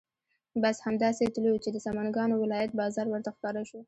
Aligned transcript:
بس 0.61 0.77
همدا 0.85 1.09
سې 1.17 1.25
تلو 1.35 1.53
چې 1.63 1.69
د 1.71 1.77
سمنګانو 1.85 2.35
ولایت 2.43 2.71
بازار 2.81 3.05
ورته 3.09 3.29
ښکاره 3.35 3.61
شو. 3.69 3.79